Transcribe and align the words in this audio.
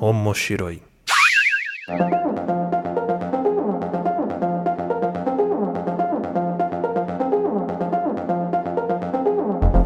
Omoshiroi. 0.00 0.82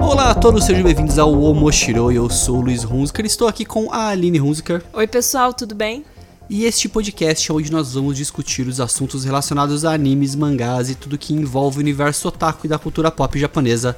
Olá 0.01 0.31
a 0.31 0.35
todos, 0.35 0.65
sejam 0.65 0.83
bem-vindos 0.83 1.19
ao 1.19 1.39
Omoshiroi. 1.39 2.17
Eu 2.17 2.31
sou 2.31 2.57
o 2.57 2.61
Luiz 2.63 2.85
Hunziker 2.85 3.25
e 3.25 3.29
estou 3.29 3.47
aqui 3.47 3.67
com 3.67 3.93
a 3.93 4.09
Aline 4.09 4.41
Hunziker. 4.41 4.83
Oi, 4.95 5.07
pessoal, 5.07 5.53
tudo 5.53 5.75
bem? 5.75 6.05
E 6.49 6.65
este 6.65 6.89
podcast 6.89 7.51
é 7.51 7.55
onde 7.55 7.71
nós 7.71 7.93
vamos 7.93 8.17
discutir 8.17 8.67
os 8.67 8.81
assuntos 8.81 9.25
relacionados 9.25 9.85
a 9.85 9.93
animes, 9.93 10.35
mangás 10.35 10.89
e 10.89 10.95
tudo 10.95 11.19
que 11.19 11.35
envolve 11.35 11.77
o 11.77 11.81
universo 11.81 12.29
otaku 12.29 12.65
e 12.65 12.69
da 12.69 12.79
cultura 12.79 13.11
pop 13.11 13.39
japonesa. 13.39 13.95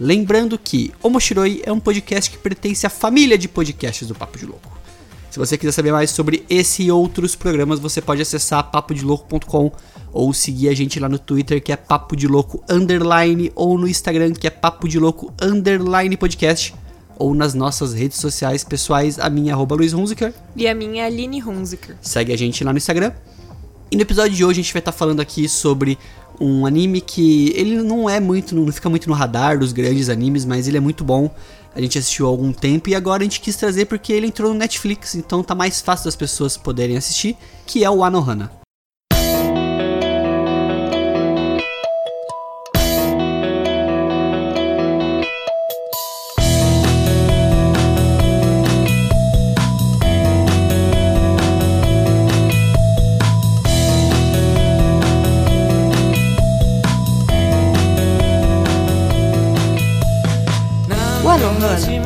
Lembrando 0.00 0.58
que 0.58 0.90
Omoshiroi 1.02 1.60
é 1.62 1.70
um 1.70 1.78
podcast 1.78 2.30
que 2.30 2.38
pertence 2.38 2.86
à 2.86 2.90
família 2.90 3.36
de 3.36 3.46
podcasts 3.46 4.08
do 4.08 4.14
Papo 4.14 4.38
de 4.38 4.46
Louco. 4.46 4.79
Se 5.30 5.38
você 5.38 5.56
quiser 5.56 5.70
saber 5.70 5.92
mais 5.92 6.10
sobre 6.10 6.44
esse 6.50 6.82
e 6.82 6.90
outros 6.90 7.36
programas, 7.36 7.78
você 7.78 8.00
pode 8.00 8.20
acessar 8.20 8.68
papodilouco.com 8.68 9.70
ou 10.12 10.34
seguir 10.34 10.68
a 10.68 10.74
gente 10.74 10.98
lá 10.98 11.08
no 11.08 11.20
Twitter, 11.20 11.62
que 11.62 11.70
é 11.70 11.76
Papo 11.76 12.16
de 12.16 12.26
Louco 12.26 12.64
Underline, 12.68 13.52
ou 13.54 13.78
no 13.78 13.86
Instagram, 13.86 14.32
que 14.32 14.48
é 14.48 14.50
Papo 14.50 14.88
de 14.88 14.98
Louco 14.98 15.32
Underline 15.40 16.16
Podcast, 16.16 16.74
ou 17.16 17.32
nas 17.32 17.54
nossas 17.54 17.94
redes 17.94 18.18
sociais 18.18 18.64
pessoais, 18.64 19.20
a 19.20 19.30
minha 19.30 19.54
arroba 19.54 19.76
Luiz 19.76 19.92
Hunziker. 19.92 20.34
E 20.56 20.66
a 20.66 20.74
minha 20.74 21.06
Aline 21.06 21.40
Hunziker. 21.40 21.96
Segue 22.02 22.32
a 22.32 22.36
gente 22.36 22.64
lá 22.64 22.72
no 22.72 22.78
Instagram. 22.78 23.12
E 23.88 23.96
no 23.96 24.02
episódio 24.02 24.36
de 24.36 24.44
hoje 24.44 24.60
a 24.60 24.62
gente 24.64 24.72
vai 24.72 24.80
estar 24.80 24.92
falando 24.92 25.20
aqui 25.20 25.48
sobre 25.48 25.96
um 26.40 26.64
anime 26.64 27.00
que 27.00 27.52
ele 27.54 27.82
não 27.82 28.08
é 28.08 28.18
muito, 28.18 28.54
não 28.54 28.72
fica 28.72 28.88
muito 28.88 29.08
no 29.08 29.14
radar 29.14 29.58
dos 29.58 29.72
grandes 29.72 30.08
animes, 30.08 30.44
mas 30.44 30.66
ele 30.66 30.78
é 30.78 30.80
muito 30.80 31.04
bom. 31.04 31.30
A 31.74 31.80
gente 31.80 31.98
assistiu 31.98 32.26
há 32.26 32.28
algum 32.28 32.52
tempo 32.52 32.88
e 32.88 32.94
agora 32.94 33.22
a 33.22 33.24
gente 33.24 33.40
quis 33.40 33.54
trazer 33.56 33.84
porque 33.86 34.12
ele 34.12 34.26
entrou 34.26 34.52
no 34.52 34.58
Netflix, 34.58 35.14
então 35.14 35.42
tá 35.42 35.54
mais 35.54 35.80
fácil 35.80 36.06
das 36.06 36.16
pessoas 36.16 36.56
poderem 36.56 36.96
assistir, 36.96 37.36
que 37.66 37.84
é 37.84 37.90
o 37.90 38.02
Anohana. 38.02 38.59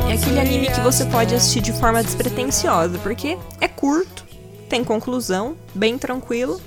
É 0.09 0.13
aquele 0.13 0.39
anime 0.39 0.67
que 0.69 0.81
você 0.81 1.05
pode 1.07 1.35
assistir 1.35 1.61
de 1.61 1.73
forma 1.73 2.05
despretensiosa, 2.05 2.97
porque 2.99 3.37
é 3.61 3.67
curto, 3.67 4.25
tem 4.69 4.85
conclusão, 4.85 5.57
bem 5.75 5.99
tranquilo. 5.99 6.61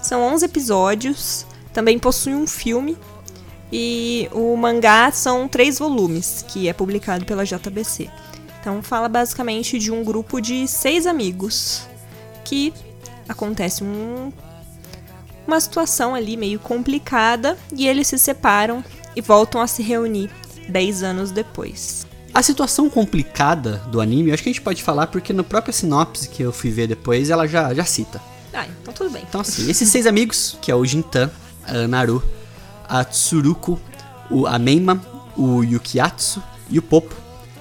São 0.00 0.22
11 0.22 0.44
episódios, 0.44 1.44
também 1.72 1.98
possui 1.98 2.32
um 2.32 2.46
filme. 2.46 2.96
E 3.72 4.28
o 4.32 4.56
mangá 4.56 5.10
são 5.10 5.48
três 5.48 5.80
volumes, 5.80 6.44
que 6.46 6.68
é 6.68 6.72
publicado 6.72 7.24
pela 7.24 7.44
JBC. 7.44 8.08
Então 8.60 8.80
fala 8.80 9.08
basicamente 9.08 9.76
de 9.76 9.90
um 9.90 10.04
grupo 10.04 10.40
de 10.40 10.68
seis 10.68 11.08
amigos 11.08 11.82
que 12.44 12.72
acontece 13.28 13.82
um, 13.82 14.32
uma 15.48 15.58
situação 15.58 16.14
ali 16.14 16.36
meio 16.36 16.60
complicada 16.60 17.58
e 17.76 17.88
eles 17.88 18.06
se 18.06 18.20
separam 18.20 18.84
e 19.16 19.20
voltam 19.20 19.60
a 19.60 19.66
se 19.66 19.82
reunir 19.82 20.30
10 20.68 21.02
anos 21.02 21.30
depois. 21.30 22.06
A 22.32 22.42
situação 22.42 22.90
complicada 22.90 23.82
do 23.90 24.00
anime, 24.00 24.32
acho 24.32 24.42
que 24.42 24.48
a 24.48 24.52
gente 24.52 24.62
pode 24.62 24.82
falar 24.82 25.06
porque 25.06 25.32
na 25.32 25.44
própria 25.44 25.72
sinopse 25.72 26.28
que 26.28 26.42
eu 26.42 26.52
fui 26.52 26.70
ver 26.70 26.88
depois, 26.88 27.30
ela 27.30 27.46
já, 27.46 27.72
já 27.72 27.84
cita. 27.84 28.20
Ah, 28.52 28.66
então 28.82 28.92
tudo 28.92 29.10
bem. 29.10 29.22
Então 29.28 29.40
assim, 29.40 29.70
esses 29.70 29.88
seis 29.88 30.06
amigos, 30.06 30.58
que 30.60 30.70
é 30.70 30.74
o 30.74 30.84
Jintan, 30.84 31.30
a 31.66 31.86
Naru, 31.86 32.22
a 32.88 33.04
Tsuruko, 33.04 33.80
o 34.30 34.46
Ameima, 34.46 35.00
o 35.36 35.62
Yukiatsu 35.62 36.42
e 36.68 36.78
o 36.78 36.82
Popo. 36.82 37.14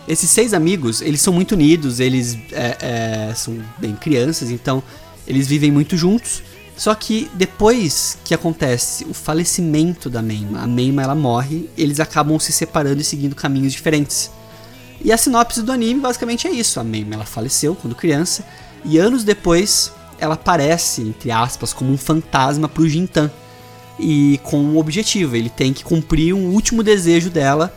Esses 0.07 0.29
seis 0.29 0.53
amigos, 0.53 1.01
eles 1.01 1.21
são 1.21 1.33
muito 1.33 1.53
unidos, 1.53 1.99
eles 1.99 2.37
é, 2.51 3.29
é, 3.29 3.33
são 3.35 3.57
bem 3.77 3.95
crianças, 3.95 4.51
então 4.51 4.83
eles 5.25 5.47
vivem 5.47 5.71
muito 5.71 5.95
juntos. 5.95 6.43
Só 6.75 6.93
que 6.95 7.29
depois 7.33 8.17
que 8.25 8.33
acontece 8.33 9.05
o 9.05 9.13
falecimento 9.13 10.09
da 10.09 10.21
Meima, 10.21 10.61
a 10.61 10.67
Meima 10.67 11.03
ela 11.03 11.15
morre, 11.15 11.69
eles 11.77 11.99
acabam 11.99 12.39
se 12.39 12.51
separando 12.51 13.01
e 13.01 13.03
seguindo 13.03 13.35
caminhos 13.35 13.73
diferentes. 13.73 14.31
E 15.03 15.11
a 15.11 15.17
sinopse 15.17 15.61
do 15.61 15.71
anime 15.71 15.99
basicamente 15.99 16.47
é 16.47 16.51
isso: 16.51 16.79
a 16.79 16.83
Meima 16.83 17.15
ela 17.15 17.25
faleceu 17.25 17.75
quando 17.75 17.95
criança 17.95 18.43
e 18.85 18.97
anos 18.97 19.23
depois 19.23 19.91
ela 20.19 20.35
aparece, 20.35 21.01
entre 21.01 21.31
aspas, 21.31 21.73
como 21.73 21.91
um 21.91 21.97
fantasma 21.97 22.67
pro 22.67 22.87
Jintan. 22.87 23.31
E 23.99 24.39
com 24.43 24.57
um 24.57 24.77
objetivo, 24.77 25.35
ele 25.35 25.49
tem 25.49 25.71
que 25.71 25.83
cumprir 25.83 26.33
um 26.33 26.49
último 26.53 26.81
desejo 26.81 27.29
dela. 27.29 27.73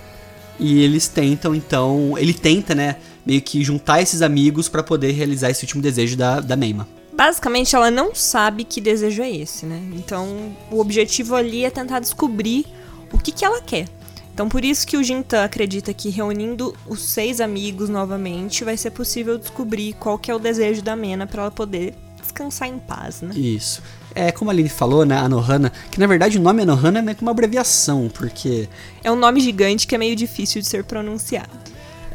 E 0.59 0.81
eles 0.81 1.09
tentam, 1.09 1.55
então. 1.55 2.15
Ele 2.17 2.33
tenta, 2.33 2.75
né? 2.75 2.97
Meio 3.25 3.43
que 3.43 3.63
juntar 3.63 4.01
esses 4.01 4.23
amigos 4.23 4.69
para 4.69 4.83
poder 4.83 5.13
realizar 5.13 5.51
esse 5.51 5.65
último 5.65 5.83
desejo 5.83 6.17
da, 6.17 6.41
da 6.41 6.57
Meima. 6.57 6.89
Basicamente, 7.17 7.75
ela 7.75 7.91
não 7.91 8.15
sabe 8.15 8.63
que 8.63 8.81
desejo 8.81 9.23
é 9.23 9.31
esse, 9.31 9.65
né? 9.65 9.81
Então, 9.95 10.55
o 10.71 10.79
objetivo 10.79 11.35
ali 11.35 11.65
é 11.65 11.71
tentar 11.71 11.99
descobrir 11.99 12.67
o 13.11 13.19
que, 13.19 13.33
que 13.33 13.45
ela 13.45 13.61
quer. 13.63 13.87
Então, 14.35 14.51
por 14.51 14.63
isso 14.63 14.87
que 14.87 14.99
o 14.99 15.03
Jintan 15.03 15.43
acredita 15.45 15.95
que 15.95 16.11
reunindo 16.11 16.77
os 16.87 17.01
seis 17.01 17.41
amigos 17.41 17.89
novamente 17.89 18.65
vai 18.65 18.77
ser 18.77 18.91
possível 18.91 19.39
descobrir 19.39 19.95
qual 19.95 20.19
que 20.19 20.31
é 20.31 20.35
o 20.35 20.39
desejo 20.39 20.83
da 20.83 20.95
Mena 20.95 21.27
para 21.27 21.41
ela 21.41 21.51
poder 21.51 21.95
descansar 22.21 22.69
em 22.69 22.79
paz, 22.79 23.23
né? 23.23 23.35
Isso. 23.35 23.83
É, 24.15 24.31
como 24.31 24.51
a 24.51 24.53
Aline 24.53 24.69
falou, 24.69 25.07
né, 25.07 25.17
Anohana, 25.17 25.73
que 25.91 25.99
na 25.99 26.07
verdade 26.07 26.37
o 26.37 26.43
nome 26.43 26.63
Anohana 26.63 26.99
é 26.99 27.03
meio 27.03 27.17
que 27.17 27.23
uma 27.23 27.31
abreviação, 27.31 28.11
porque 28.13 28.69
É 29.03 29.11
um 29.11 29.17
nome 29.17 29.41
gigante 29.41 29.87
que 29.87 29.95
é 29.95 29.99
meio 29.99 30.15
difícil 30.15 30.61
de 30.61 30.69
ser 30.69 30.85
pronunciado. 30.85 31.49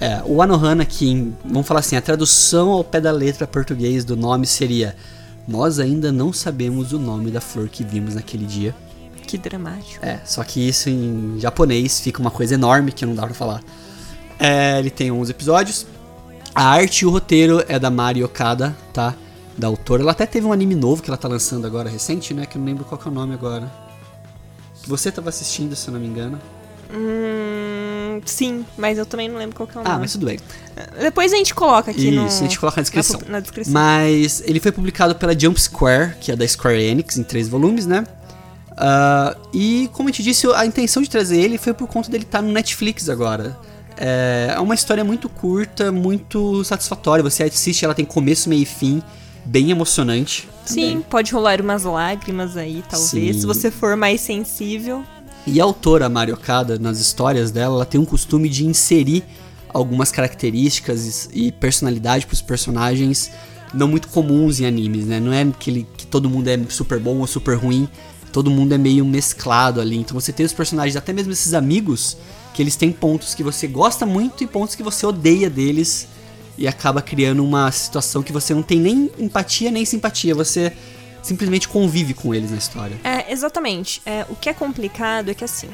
É, 0.01 0.21
o 0.25 0.41
Anohana, 0.41 0.83
que, 0.83 1.07
em- 1.09 1.37
vamos 1.45 1.65
falar 1.67 1.79
assim, 1.79 1.95
a 1.95 2.01
tradução 2.01 2.69
ao 2.71 2.83
pé 2.83 2.99
da 2.99 3.11
letra 3.11 3.47
português 3.47 4.03
do 4.03 4.17
nome 4.17 4.45
seria 4.47 4.95
Nós 5.47 5.79
ainda 5.79 6.11
não 6.11 6.33
sabemos 6.33 6.91
o 6.93 6.99
nome 6.99 7.31
da 7.31 7.39
flor 7.41 7.69
que 7.69 7.83
vimos 7.83 8.15
naquele 8.15 8.45
dia. 8.45 8.75
Que 9.25 9.37
dramático. 9.37 10.05
É, 10.05 10.19
só 10.25 10.43
que 10.43 10.67
isso 10.67 10.89
em 10.89 11.35
japonês 11.39 11.99
fica 11.99 12.19
uma 12.21 12.29
coisa 12.31 12.53
enorme 12.53 12.91
que 12.91 13.05
não 13.05 13.15
dá 13.15 13.23
pra 13.25 13.33
falar. 13.33 13.61
É, 14.39 14.77
ele 14.79 14.89
tem 14.91 15.11
11 15.11 15.31
episódios. 15.31 15.85
A 16.53 16.63
arte 16.65 17.01
e 17.01 17.05
o 17.05 17.09
roteiro 17.09 17.63
é 17.67 17.79
da 17.79 17.89
Mari 17.89 18.23
Okada, 18.23 18.75
tá? 18.93 19.15
Da 19.57 19.67
autora. 19.67 20.01
Ela 20.03 20.11
até 20.11 20.25
teve 20.25 20.45
um 20.45 20.51
anime 20.51 20.75
novo 20.75 21.01
que 21.01 21.09
ela 21.09 21.17
tá 21.17 21.27
lançando 21.27 21.65
agora, 21.65 21.89
recente, 21.89 22.33
né? 22.33 22.45
Que 22.45 22.57
eu 22.57 22.59
não 22.59 22.65
lembro 22.67 22.83
qual 22.85 22.99
que 22.99 23.07
é 23.07 23.11
o 23.11 23.13
nome 23.13 23.33
agora. 23.33 23.71
Que 24.83 24.89
você 24.89 25.11
tava 25.11 25.29
assistindo, 25.29 25.75
se 25.75 25.87
eu 25.87 25.93
não 25.93 25.99
me 25.99 26.07
engano. 26.07 26.39
Hum, 26.93 27.60
sim, 28.31 28.65
mas 28.77 28.97
eu 28.97 29.05
também 29.05 29.29
não 29.29 29.37
lembro 29.37 29.55
qual 29.55 29.67
que 29.67 29.77
é 29.77 29.81
o 29.81 29.83
Ah, 29.85 29.89
nome. 29.89 30.01
mas 30.01 30.11
tudo 30.13 30.25
bem. 30.25 30.39
Depois 30.99 31.31
a 31.33 31.35
gente 31.35 31.53
coloca 31.53 31.91
aqui 31.91 32.11
no... 32.11 32.25
Isso, 32.27 32.39
a 32.39 32.43
gente 32.47 32.59
coloca 32.59 32.77
na 32.77 32.83
descrição. 32.83 33.19
Na, 33.25 33.31
na 33.33 33.39
descrição. 33.39 33.73
Mas 33.73 34.41
ele 34.45 34.59
foi 34.59 34.71
publicado 34.71 35.15
pela 35.15 35.37
Jump 35.37 35.59
Square, 35.61 36.15
que 36.19 36.31
é 36.31 36.35
da 36.35 36.47
Square 36.47 36.81
Enix, 36.81 37.17
em 37.17 37.23
três 37.23 37.47
volumes, 37.47 37.85
né? 37.85 38.03
Ah, 38.77 39.35
e 39.53 39.89
como 39.93 40.09
eu 40.09 40.13
te 40.13 40.23
disse, 40.23 40.47
a 40.53 40.65
intenção 40.65 41.03
de 41.03 41.09
trazer 41.09 41.39
ele 41.39 41.57
foi 41.57 41.73
por 41.73 41.87
conta 41.87 42.09
dele 42.09 42.23
estar 42.23 42.41
no 42.41 42.51
Netflix 42.51 43.09
agora. 43.09 43.57
É 43.97 44.53
é 44.55 44.59
uma 44.59 44.73
história 44.73 45.03
muito 45.03 45.29
curta, 45.29 45.91
muito 45.91 46.63
satisfatória. 46.63 47.23
Você 47.23 47.43
assiste, 47.43 47.85
ela 47.85 47.93
tem 47.93 48.05
começo, 48.05 48.49
meio 48.49 48.63
e 48.63 48.65
fim, 48.65 49.03
bem 49.45 49.69
emocionante. 49.71 50.49
Sim, 50.65 50.81
também. 50.89 51.01
pode 51.01 51.31
rolar 51.33 51.61
umas 51.61 51.83
lágrimas 51.83 52.57
aí, 52.57 52.83
talvez. 52.89 53.09
Sim. 53.35 53.39
Se 53.41 53.45
você 53.45 53.69
for 53.69 53.95
mais 53.95 54.21
sensível. 54.21 55.03
E 55.45 55.59
a 55.59 55.63
autora 55.63 56.07
Mari 56.07 56.31
Okada, 56.31 56.77
nas 56.77 56.99
histórias 56.99 57.51
dela, 57.51 57.75
ela 57.75 57.85
tem 57.85 57.99
um 57.99 58.05
costume 58.05 58.47
de 58.47 58.65
inserir 58.65 59.23
algumas 59.73 60.11
características 60.11 61.29
e 61.33 61.47
e 61.47 61.51
personalidade 61.51 62.25
para 62.25 62.33
os 62.33 62.41
personagens 62.41 63.31
não 63.73 63.87
muito 63.87 64.09
comuns 64.09 64.59
em 64.59 64.65
animes, 64.65 65.05
né? 65.05 65.19
Não 65.19 65.31
é 65.31 65.41
aquele 65.41 65.87
que 65.97 66.05
todo 66.05 66.29
mundo 66.29 66.47
é 66.47 66.59
super 66.69 66.99
bom 66.99 67.19
ou 67.19 67.27
super 67.27 67.57
ruim, 67.57 67.87
todo 68.31 68.51
mundo 68.51 68.73
é 68.73 68.77
meio 68.77 69.05
mesclado 69.05 69.79
ali. 69.79 69.97
Então 69.97 70.19
você 70.19 70.31
tem 70.31 70.45
os 70.45 70.53
personagens, 70.53 70.95
até 70.95 71.13
mesmo 71.13 71.31
esses 71.31 71.53
amigos, 71.53 72.17
que 72.53 72.61
eles 72.61 72.75
têm 72.75 72.91
pontos 72.91 73.33
que 73.33 73.43
você 73.43 73.67
gosta 73.67 74.05
muito 74.05 74.43
e 74.43 74.47
pontos 74.47 74.75
que 74.75 74.83
você 74.83 75.05
odeia 75.05 75.49
deles 75.49 76.07
e 76.57 76.67
acaba 76.67 77.01
criando 77.01 77.43
uma 77.43 77.71
situação 77.71 78.21
que 78.21 78.31
você 78.31 78.53
não 78.53 78.61
tem 78.61 78.79
nem 78.79 79.09
empatia 79.17 79.71
nem 79.71 79.85
simpatia, 79.85 80.35
você 80.35 80.73
simplesmente 81.21 81.67
convive 81.67 82.13
com 82.13 82.33
eles 82.33 82.51
na 82.51 82.57
história. 82.57 82.97
É, 83.03 83.31
exatamente. 83.31 84.01
É, 84.05 84.25
o 84.29 84.35
que 84.35 84.49
é 84.49 84.53
complicado 84.53 85.29
é 85.29 85.33
que 85.33 85.43
assim. 85.43 85.69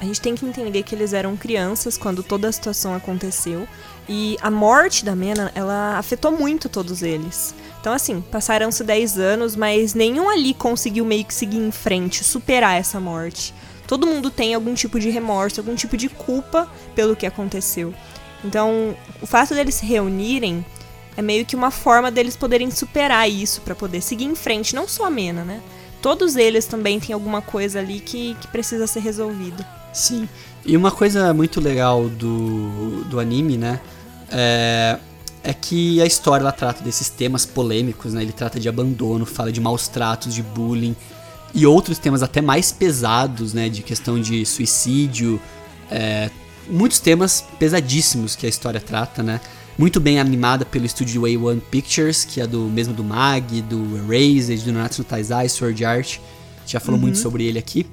A 0.00 0.04
gente 0.04 0.20
tem 0.20 0.34
que 0.34 0.44
entender 0.44 0.82
que 0.82 0.96
eles 0.96 1.12
eram 1.12 1.36
crianças 1.36 1.96
quando 1.96 2.24
toda 2.24 2.48
a 2.48 2.52
situação 2.52 2.92
aconteceu. 2.92 3.68
E 4.08 4.36
a 4.42 4.50
morte 4.50 5.04
da 5.04 5.14
Mena, 5.14 5.52
ela 5.54 5.96
afetou 5.96 6.32
muito 6.32 6.68
todos 6.68 7.02
eles. 7.02 7.54
Então, 7.80 7.92
assim, 7.92 8.20
passaram-se 8.20 8.82
10 8.82 9.18
anos, 9.18 9.54
mas 9.54 9.94
nenhum 9.94 10.28
ali 10.28 10.54
conseguiu 10.54 11.04
meio 11.04 11.24
que 11.24 11.32
seguir 11.32 11.58
em 11.58 11.70
frente, 11.70 12.24
superar 12.24 12.80
essa 12.80 12.98
morte. 12.98 13.54
Todo 13.86 14.06
mundo 14.06 14.28
tem 14.28 14.54
algum 14.54 14.74
tipo 14.74 14.98
de 14.98 15.08
remorso, 15.08 15.60
algum 15.60 15.76
tipo 15.76 15.96
de 15.96 16.08
culpa 16.08 16.68
pelo 16.96 17.14
que 17.14 17.26
aconteceu. 17.26 17.94
Então, 18.44 18.96
o 19.20 19.26
fato 19.26 19.54
deles 19.54 19.76
se 19.76 19.86
reunirem 19.86 20.64
é 21.16 21.22
meio 21.22 21.44
que 21.44 21.54
uma 21.54 21.70
forma 21.70 22.10
deles 22.10 22.36
poderem 22.36 22.70
superar 22.70 23.28
isso 23.28 23.60
para 23.60 23.74
poder 23.74 24.00
seguir 24.00 24.24
em 24.24 24.34
frente, 24.34 24.74
não 24.74 24.88
só 24.88 25.06
a 25.06 25.10
Mena, 25.10 25.44
né? 25.44 25.60
Todos 26.00 26.36
eles 26.36 26.66
também 26.66 26.98
têm 26.98 27.14
alguma 27.14 27.40
coisa 27.40 27.78
ali 27.78 28.00
que, 28.00 28.34
que 28.40 28.48
precisa 28.48 28.86
ser 28.86 29.00
resolvido. 29.00 29.64
Sim. 29.92 30.28
E 30.64 30.76
uma 30.76 30.90
coisa 30.90 31.32
muito 31.32 31.60
legal 31.60 32.08
do, 32.08 33.04
do 33.04 33.20
anime, 33.20 33.56
né? 33.56 33.80
É, 34.30 34.98
é 35.44 35.52
que 35.52 36.00
a 36.00 36.06
história 36.06 36.42
ela 36.42 36.52
trata 36.52 36.82
desses 36.82 37.08
temas 37.08 37.44
polêmicos, 37.44 38.14
né? 38.14 38.22
Ele 38.22 38.32
trata 38.32 38.58
de 38.58 38.68
abandono, 38.68 39.26
fala 39.26 39.52
de 39.52 39.60
maus 39.60 39.86
tratos, 39.88 40.34
de 40.34 40.42
bullying 40.42 40.96
e 41.54 41.66
outros 41.66 41.98
temas 41.98 42.22
até 42.22 42.40
mais 42.40 42.72
pesados, 42.72 43.52
né? 43.52 43.68
De 43.68 43.82
questão 43.82 44.20
de 44.20 44.44
suicídio, 44.46 45.40
é, 45.90 46.30
muitos 46.68 46.98
temas 46.98 47.44
pesadíssimos 47.58 48.34
que 48.34 48.46
a 48.46 48.48
história 48.48 48.80
trata, 48.80 49.22
né? 49.22 49.40
Muito 49.82 49.98
bem 49.98 50.20
animada 50.20 50.64
pelo 50.64 50.86
estúdio 50.86 51.22
A1 51.22 51.60
Pictures, 51.60 52.24
que 52.24 52.40
é 52.40 52.46
do 52.46 52.60
mesmo 52.66 52.94
do 52.94 53.02
Mag, 53.02 53.60
do 53.62 53.96
Erased, 53.96 54.64
do 54.64 54.72
Natsu 54.72 55.02
Taizai, 55.02 55.48
Sword 55.48 55.84
Art. 55.84 56.18
Já 56.64 56.78
falou 56.78 56.94
uhum. 56.94 57.02
muito 57.02 57.18
sobre 57.18 57.46
ele 57.46 57.58
aqui. 57.58 57.84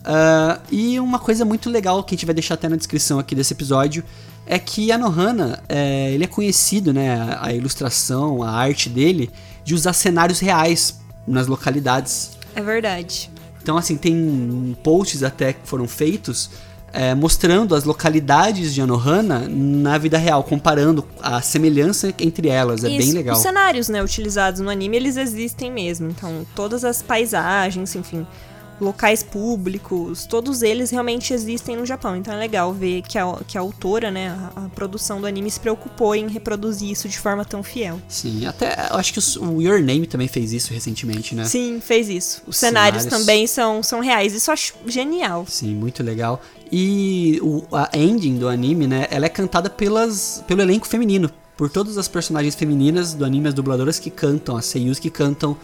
Uh, 0.00 0.60
e 0.70 1.00
uma 1.00 1.18
coisa 1.18 1.42
muito 1.42 1.70
legal 1.70 2.04
que 2.04 2.14
a 2.14 2.16
gente 2.18 2.26
vai 2.26 2.34
deixar 2.34 2.52
até 2.52 2.68
na 2.68 2.76
descrição 2.76 3.18
aqui 3.18 3.34
desse 3.34 3.54
episódio 3.54 4.04
é 4.44 4.58
que 4.58 4.92
a 4.92 4.98
Nohana, 4.98 5.58
é, 5.70 6.12
ele 6.12 6.24
é 6.24 6.26
conhecido, 6.26 6.92
né, 6.92 7.34
a 7.40 7.50
ilustração, 7.50 8.42
a 8.42 8.50
arte 8.50 8.90
dele, 8.90 9.30
de 9.64 9.74
usar 9.74 9.94
cenários 9.94 10.38
reais 10.38 11.00
nas 11.26 11.46
localidades. 11.46 12.32
É 12.54 12.60
verdade. 12.60 13.30
Então, 13.62 13.78
assim, 13.78 13.96
tem 13.96 14.76
posts 14.82 15.22
até 15.22 15.54
que 15.54 15.66
foram 15.66 15.88
feitos 15.88 16.50
é, 16.92 17.14
mostrando 17.14 17.74
as 17.74 17.84
localidades 17.84 18.74
de 18.74 18.80
Anohana 18.80 19.46
na 19.48 19.98
vida 19.98 20.16
real, 20.18 20.42
comparando 20.42 21.06
a 21.20 21.40
semelhança 21.42 22.12
entre 22.18 22.48
elas. 22.48 22.84
É 22.84 22.88
Isso, 22.88 22.98
bem 22.98 23.12
legal. 23.12 23.36
Os 23.36 23.42
cenários 23.42 23.88
né, 23.88 24.02
utilizados 24.02 24.60
no 24.60 24.70
anime, 24.70 24.96
eles 24.96 25.16
existem 25.16 25.70
mesmo. 25.70 26.08
Então, 26.08 26.46
todas 26.54 26.84
as 26.84 27.02
paisagens, 27.02 27.94
enfim, 27.94 28.26
locais 28.80 29.22
públicos, 29.22 30.26
todos 30.26 30.62
eles 30.62 30.90
realmente 30.90 31.32
existem 31.32 31.76
no 31.76 31.86
Japão. 31.86 32.16
Então 32.16 32.34
é 32.34 32.36
legal 32.36 32.72
ver 32.72 33.02
que 33.02 33.18
a, 33.18 33.38
que 33.46 33.56
a 33.56 33.60
autora, 33.60 34.10
né, 34.10 34.28
a, 34.54 34.66
a 34.66 34.68
produção 34.68 35.20
do 35.20 35.26
anime 35.26 35.50
se 35.50 35.60
preocupou 35.60 36.14
em 36.14 36.28
reproduzir 36.28 36.90
isso 36.90 37.08
de 37.08 37.18
forma 37.18 37.44
tão 37.44 37.62
fiel. 37.62 38.00
Sim, 38.08 38.46
até 38.46 38.88
eu 38.90 38.96
acho 38.96 39.12
que 39.12 39.38
o, 39.38 39.62
Your 39.62 39.80
Name 39.80 40.06
também 40.06 40.28
fez 40.28 40.52
isso 40.52 40.72
recentemente, 40.72 41.34
né? 41.34 41.44
Sim, 41.44 41.80
fez 41.80 42.08
isso. 42.08 42.42
Os, 42.46 42.48
Os 42.48 42.56
cenários, 42.56 43.02
cenários, 43.02 43.26
também 43.26 43.46
são, 43.46 43.82
são 43.82 44.00
reais. 44.00 44.34
Isso 44.34 44.50
eu 44.50 44.52
acho 44.52 44.74
genial. 44.86 45.44
Sim, 45.48 45.74
muito 45.74 46.02
legal. 46.02 46.40
E 46.70 47.38
o, 47.42 47.62
a 47.72 47.90
ending 47.96 48.36
do 48.36 48.48
anime, 48.48 48.86
né, 48.86 49.06
ela 49.10 49.26
é 49.26 49.28
cantada 49.28 49.70
pelas, 49.70 50.42
pelo 50.46 50.60
elenco 50.62 50.86
feminino. 50.86 51.30
Por 51.56 51.70
todas 51.70 51.96
as 51.96 52.06
personagens 52.06 52.54
femininas 52.54 53.14
do 53.14 53.24
anime, 53.24 53.48
as 53.48 53.54
dubladoras 53.54 53.98
que 53.98 54.10
cantam, 54.10 54.56
as 54.56 54.66
seiyus 54.66 54.98
que 54.98 55.08
cantam 55.08 55.56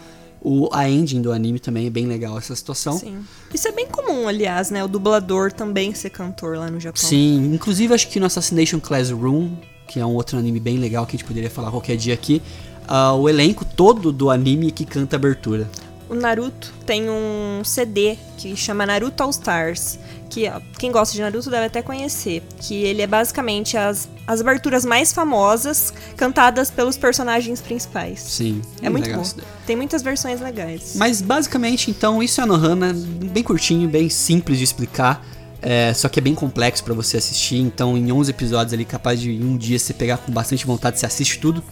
o, 0.43 0.69
a 0.73 0.89
ending 0.89 1.21
do 1.21 1.31
anime 1.31 1.59
também 1.59 1.87
é 1.87 1.89
bem 1.89 2.05
legal 2.05 2.37
essa 2.37 2.55
situação. 2.55 2.97
Sim. 2.97 3.23
Isso 3.53 3.67
é 3.67 3.71
bem 3.71 3.87
comum, 3.87 4.27
aliás, 4.27 4.69
né? 4.69 4.83
O 4.83 4.87
dublador 4.87 5.51
também 5.51 5.93
ser 5.93 6.09
cantor 6.09 6.57
lá 6.57 6.69
no 6.69 6.79
Japão. 6.79 7.01
Sim, 7.01 7.53
inclusive 7.53 7.93
acho 7.93 8.09
que 8.09 8.19
no 8.19 8.25
Assassination 8.25 8.79
Classroom, 8.79 9.51
que 9.87 9.99
é 9.99 10.05
um 10.05 10.13
outro 10.13 10.37
anime 10.37 10.59
bem 10.59 10.77
legal 10.77 11.05
que 11.05 11.15
a 11.15 11.17
gente 11.17 11.27
poderia 11.27 11.49
falar 11.49 11.71
qualquer 11.71 11.95
dia 11.95 12.13
aqui, 12.13 12.41
uh, 12.89 13.15
o 13.15 13.29
elenco 13.29 13.63
todo 13.63 14.11
do 14.11 14.29
anime 14.29 14.71
que 14.71 14.85
canta 14.85 15.15
abertura. 15.15 15.69
O 16.13 16.15
Naruto 16.15 16.71
tem 16.85 17.09
um 17.09 17.63
CD 17.65 18.19
que 18.37 18.55
chama 18.55 18.85
Naruto 18.85 19.23
All 19.23 19.31
Stars 19.31 19.97
que 20.29 20.45
quem 20.77 20.91
gosta 20.91 21.15
de 21.15 21.21
Naruto 21.21 21.49
deve 21.49 21.65
até 21.65 21.81
conhecer, 21.81 22.43
que 22.59 22.83
ele 22.83 23.01
é 23.01 23.07
basicamente 23.07 23.77
as, 23.77 24.07
as 24.25 24.41
aberturas 24.41 24.85
mais 24.85 25.11
famosas 25.11 25.91
cantadas 26.15 26.69
pelos 26.69 26.97
personagens 26.97 27.61
principais. 27.61 28.19
Sim. 28.19 28.61
É 28.81 28.89
muito 28.89 29.09
bom. 29.11 29.23
Tem 29.65 29.75
muitas 29.75 30.01
versões 30.03 30.39
legais. 30.39 30.93
Mas 30.95 31.21
basicamente, 31.21 31.89
então, 31.89 32.21
isso 32.21 32.41
é 32.41 32.43
a 32.43 32.47
Nohana, 32.47 32.93
bem 32.95 33.43
curtinho, 33.43 33.87
bem 33.89 34.09
simples 34.09 34.59
de 34.59 34.63
explicar. 34.63 35.25
É, 35.61 35.93
só 35.93 36.09
que 36.09 36.19
é 36.19 36.21
bem 36.21 36.35
complexo 36.35 36.83
para 36.83 36.93
você 36.93 37.17
assistir, 37.17 37.57
então 37.57 37.97
em 37.97 38.11
11 38.11 38.29
episódios 38.29 38.73
ali, 38.73 38.85
capaz 38.85 39.21
de 39.21 39.31
um 39.31 39.55
dia 39.55 39.79
você 39.79 39.93
pegar 39.93 40.17
com 40.17 40.31
bastante 40.31 40.65
vontade, 40.65 40.99
você 40.99 41.05
assiste 41.05 41.39
tudo. 41.39 41.63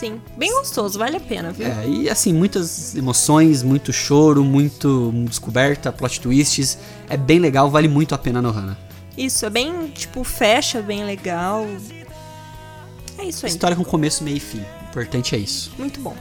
Sim, 0.00 0.18
bem 0.34 0.50
gostoso, 0.54 0.98
vale 0.98 1.18
a 1.18 1.20
pena, 1.20 1.52
viu? 1.52 1.66
É, 1.66 1.86
e 1.86 2.08
assim, 2.08 2.32
muitas 2.32 2.96
emoções, 2.96 3.62
muito 3.62 3.92
choro, 3.92 4.42
muito 4.42 5.12
descoberta, 5.28 5.92
plot 5.92 6.22
twists. 6.22 6.78
É 7.06 7.18
bem 7.18 7.38
legal, 7.38 7.70
vale 7.70 7.86
muito 7.86 8.14
a 8.14 8.18
pena 8.18 8.40
no 8.40 8.48
Hana. 8.48 8.78
Isso, 9.14 9.44
é 9.44 9.50
bem, 9.50 9.88
tipo, 9.88 10.24
fecha 10.24 10.80
bem 10.80 11.04
legal. 11.04 11.66
É 13.18 13.24
isso 13.24 13.44
aí. 13.44 13.52
História 13.52 13.76
com 13.76 13.84
começo, 13.84 14.24
meio 14.24 14.38
e 14.38 14.40
fim. 14.40 14.60
O 14.60 14.88
importante 14.88 15.34
é 15.34 15.38
isso. 15.38 15.70
Muito 15.76 16.00
bom. 16.00 16.16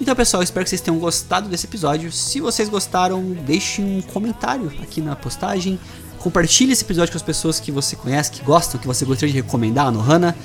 Então, 0.00 0.16
pessoal, 0.16 0.42
espero 0.42 0.64
que 0.64 0.70
vocês 0.70 0.80
tenham 0.80 0.98
gostado 0.98 1.48
desse 1.48 1.66
episódio. 1.66 2.10
Se 2.10 2.40
vocês 2.40 2.68
gostaram, 2.68 3.22
deixe 3.46 3.80
um 3.80 4.02
comentário 4.02 4.72
aqui 4.82 5.00
na 5.00 5.14
postagem. 5.14 5.78
Compartilhe 6.18 6.72
esse 6.72 6.82
episódio 6.82 7.12
com 7.12 7.18
as 7.18 7.22
pessoas 7.22 7.60
que 7.60 7.70
você 7.70 7.94
conhece, 7.94 8.32
que 8.32 8.42
gostam, 8.42 8.80
que 8.80 8.88
você 8.88 9.04
gostaria 9.04 9.32
de 9.32 9.40
recomendar 9.40 9.92
no 9.92 10.00
Hana. 10.00 10.36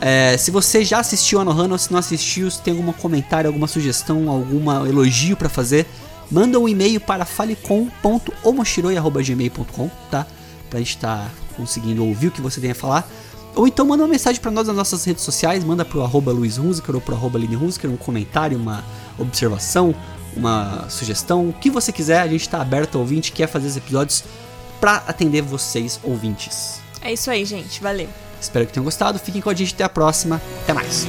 É, 0.00 0.36
se 0.36 0.50
você 0.50 0.84
já 0.84 0.98
assistiu 0.98 1.40
a 1.40 1.44
Nohana 1.44 1.74
ou 1.74 1.78
se 1.78 1.90
não 1.90 1.98
assistiu, 1.98 2.50
se 2.50 2.60
tem 2.60 2.76
algum 2.76 2.92
comentário, 2.92 3.48
alguma 3.48 3.66
sugestão, 3.66 4.28
algum 4.28 4.70
elogio 4.86 5.34
para 5.36 5.48
fazer, 5.48 5.86
manda 6.30 6.58
um 6.58 6.68
e-mail 6.68 7.00
para 7.00 7.24
falecom.omoshiroi.gmail.com, 7.24 9.90
tá? 10.10 10.26
Pra 10.68 10.80
gente 10.80 10.96
estar 10.96 11.18
tá 11.18 11.30
conseguindo 11.56 12.04
ouvir 12.04 12.26
o 12.28 12.30
que 12.30 12.40
você 12.40 12.60
tem 12.60 12.70
a 12.72 12.74
falar. 12.74 13.08
Ou 13.54 13.66
então 13.66 13.86
manda 13.86 14.02
uma 14.02 14.10
mensagem 14.10 14.38
para 14.40 14.50
nós 14.50 14.66
nas 14.66 14.76
nossas 14.76 15.02
redes 15.04 15.24
sociais, 15.24 15.64
manda 15.64 15.82
pro 15.82 16.02
arroba 16.02 16.30
Luiz 16.30 16.58
Hunziker 16.58 16.94
ou 16.94 17.00
pro 17.00 17.14
arroba 17.14 17.38
Line 17.38 17.56
Hunziker, 17.56 17.90
um 17.90 17.96
comentário, 17.96 18.58
uma 18.58 18.84
observação, 19.18 19.94
uma 20.36 20.90
sugestão, 20.90 21.48
o 21.48 21.54
que 21.54 21.70
você 21.70 21.90
quiser, 21.90 22.20
a 22.20 22.28
gente 22.28 22.42
está 22.42 22.60
aberto 22.60 22.96
ao 22.96 23.00
ouvinte, 23.00 23.32
quer 23.32 23.46
fazer 23.46 23.68
os 23.68 23.76
episódios 23.78 24.24
para 24.78 24.96
atender 25.08 25.40
vocês, 25.40 25.98
ouvintes. 26.02 26.82
É 27.00 27.14
isso 27.14 27.30
aí, 27.30 27.46
gente. 27.46 27.80
Valeu. 27.80 28.10
Espero 28.46 28.66
que 28.66 28.72
tenham 28.72 28.84
gostado. 28.84 29.18
Fiquem 29.18 29.42
com 29.42 29.50
a 29.50 29.54
gente 29.54 29.74
até 29.74 29.84
a 29.84 29.88
próxima. 29.88 30.40
Até 30.62 30.72
mais. 30.72 31.06